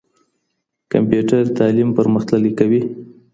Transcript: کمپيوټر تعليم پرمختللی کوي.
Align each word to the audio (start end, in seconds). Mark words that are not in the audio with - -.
کمپيوټر 0.91 1.43
تعليم 1.57 1.89
پرمختللی 1.97 2.51
کوي. 2.59 2.81